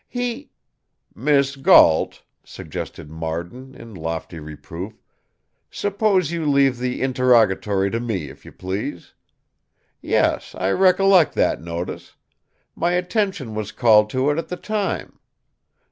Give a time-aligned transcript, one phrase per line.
[0.07, 0.49] He"
[1.15, 4.93] "Miss Gault," suggested Marden in lofty reproof,
[5.69, 9.13] "suppose you leave the interrogatory to me, if you please?
[10.01, 12.15] Yes, I recollect that notice.
[12.75, 15.19] My attention was called to it at the time.